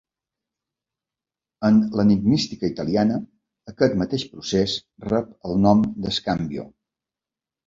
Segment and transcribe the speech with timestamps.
[1.67, 3.19] En l'enigmística italiana,
[3.73, 4.75] aquest mateix procés
[5.11, 6.67] rep el nom d'scambio.